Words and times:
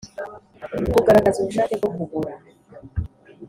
kugaragaza 0.93 1.37
ubushake 1.39 1.73
bwo 1.79 1.89
kugura 1.95 2.33